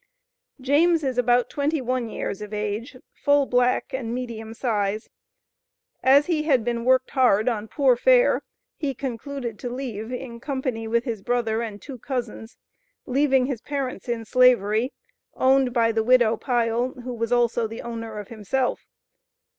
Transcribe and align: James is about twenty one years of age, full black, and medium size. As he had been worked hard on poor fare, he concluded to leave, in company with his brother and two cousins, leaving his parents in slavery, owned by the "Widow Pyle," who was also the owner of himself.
James 0.59 1.03
is 1.03 1.19
about 1.19 1.47
twenty 1.47 1.79
one 1.79 2.09
years 2.09 2.41
of 2.41 2.55
age, 2.55 2.97
full 3.13 3.45
black, 3.45 3.93
and 3.93 4.15
medium 4.15 4.51
size. 4.51 5.11
As 6.01 6.25
he 6.25 6.41
had 6.41 6.63
been 6.65 6.85
worked 6.85 7.11
hard 7.11 7.47
on 7.47 7.67
poor 7.67 7.95
fare, 7.95 8.41
he 8.77 8.95
concluded 8.95 9.59
to 9.59 9.69
leave, 9.69 10.11
in 10.11 10.39
company 10.39 10.87
with 10.87 11.03
his 11.03 11.21
brother 11.21 11.61
and 11.61 11.79
two 11.79 11.99
cousins, 11.99 12.57
leaving 13.05 13.45
his 13.45 13.61
parents 13.61 14.09
in 14.09 14.25
slavery, 14.25 14.91
owned 15.35 15.71
by 15.71 15.91
the 15.91 16.01
"Widow 16.03 16.35
Pyle," 16.35 16.93
who 17.03 17.13
was 17.13 17.31
also 17.31 17.67
the 17.67 17.83
owner 17.83 18.17
of 18.17 18.29
himself. 18.29 18.87